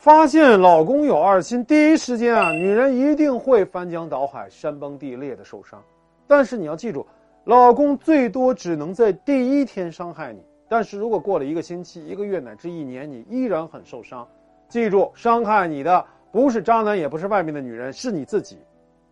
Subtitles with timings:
[0.00, 5.78] 发现老公有二心，第一时间啊，女人一定会翻江倒海、山崩地裂的受伤。
[6.26, 7.06] 但是你要记住，
[7.44, 10.42] 老公最多只能在第一天伤害你。
[10.70, 14.26] 但是如果过了一个星期、一个月乃至一年，你依然很受伤，
[14.70, 18.56] 记住，伤害你的不是渣男，也不是外面的女人，是你自己。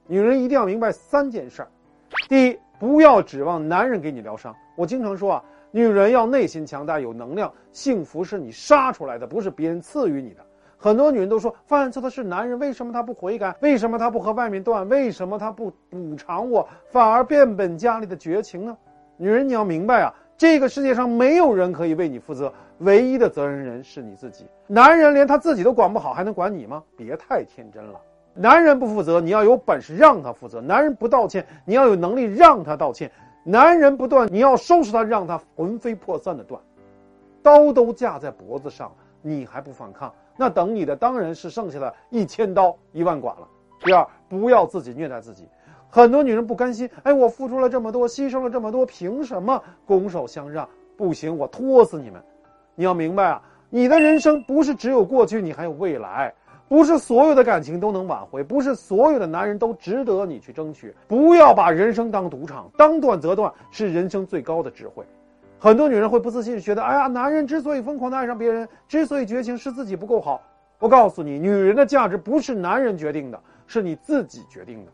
[0.06, 1.68] 女人一定要明白三件事儿：
[2.30, 4.56] 第一，不要指望男人给你疗伤。
[4.74, 10.47] 我经常说啊，女人要内心强大、有能量，幸福是你杀出来的，不是别人赐予你的。
[10.80, 13.56] 很多女人都说犯错的是男人，为什么他不悔改？
[13.60, 14.88] 为什么他不和外面断？
[14.88, 18.76] 为什么他不补偿我，反而变本加厉的绝情呢？
[19.16, 24.46] 女人，你要明白啊，这个世界上没有人可以为你负责，唯一的责任人是你自己。
[24.68, 26.84] 男人连他自己都管不好，还能管你吗？
[26.96, 28.00] 别太天真了。
[28.34, 33.08] 男人不负责，你要有本事让他负责；男人不道歉，你要有能力让他道歉；
[33.42, 36.62] 男人不断，你要收拾他，让他魂飞魄散的断。
[37.42, 40.14] 刀都架在脖子上，你还不反抗？
[40.38, 43.48] 那等你的当然是剩下的一千刀一万剐了。
[43.80, 45.46] 第二，不要自己虐待自己。
[45.90, 50.68] 很多女人不甘心，哎，我付出了这么多，牺牲了这么多，凭什么拱手相让？
[50.96, 52.22] 不行，我拖死你们！
[52.74, 56.32] 你要明白啊，你的人生不是只有过去，你还有未来。
[56.68, 60.94] 不是所有的感情都能挽回，不是所有的男人都值得你去争取。
[61.06, 65.02] 不要把人生当赌场，当断则断是人生最高的智慧。
[65.60, 70.40] 很多女人会不自信，觉得哎呀，男人之所以疯狂的爱上别人，之所以绝情，是自己不够好。
[70.78, 74.92] 我告诉你，女人的价值不是男人决定的，是你自己决定的。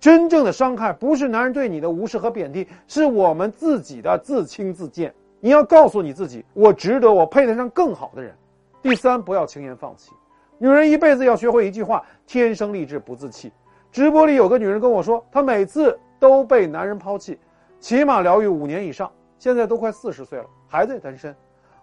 [0.00, 5.12] 真正的伤害不是男人对你的无视和贬低，是我们自己的自轻自贱。
[5.40, 8.34] 你要告诉你自己，我值得，我配得上更好的人。
[8.80, 10.10] 第三，不要轻言放弃。
[10.56, 13.52] 女人一辈子要学会一句话：天生丽质不自弃。
[13.92, 17.38] 直播里有个女人跟我说，她每次都被男人抛弃，
[17.78, 19.10] 起码疗愈五年以上。
[19.38, 21.34] 现在都快四十岁了，还在单身。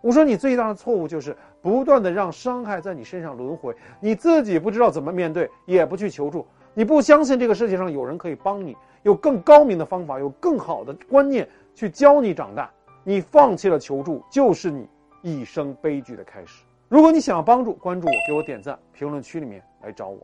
[0.01, 12.69] 我说你最大的错误就是不断的让伤害在你身上轮回，你自己不知道怎么面对，也不去求助，你不相信这个世界上有人可以帮你，有更高明的方法，有更好的观念去教你长大。
[13.03, 14.87] 你放弃了求助，就是你
[15.21, 16.63] 一生悲剧的开始。
[16.87, 20.19] 如果你想要帮助，关注我，给我点赞，评论区里面来找我。